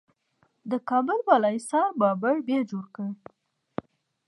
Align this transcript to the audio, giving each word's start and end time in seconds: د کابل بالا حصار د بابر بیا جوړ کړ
د 0.69 0.73
کابل 0.89 1.17
بالا 1.27 1.49
حصار 1.57 1.87
د 1.93 1.97
بابر 2.01 2.35
بیا 2.47 2.59
جوړ 2.71 2.85
کړ 2.95 3.09